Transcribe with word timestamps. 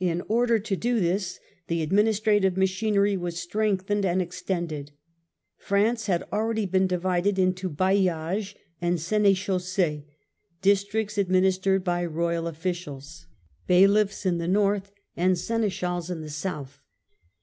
In 0.00 0.22
order 0.28 0.58
to 0.58 0.76
do 0.76 0.98
this 0.98 1.38
the 1.66 1.82
administrative 1.82 2.56
machinery 2.56 3.18
was 3.18 3.38
strengthened 3.38 4.02
and 4.06 4.22
ex 4.22 4.40
tended. 4.40 4.92
France 5.58 6.06
had 6.06 6.24
already 6.32 6.64
been 6.64 6.86
divided 6.86 7.38
into 7.38 7.68
bailliages 7.68 8.54
Local 8.54 8.60
and 8.80 8.96
s6ie'chaussSes, 8.96 10.04
districts 10.62 11.18
administered 11.18 11.84
by 11.84 12.06
royal 12.06 12.46
officials, 12.46 13.26
bailiffs 13.66 14.24
in 14.24 14.38
the 14.38 14.48
North 14.48 14.90
and 15.18 15.36
seneschals 15.36 16.08
in 16.08 16.22
the 16.22 16.30
South. 16.30 16.80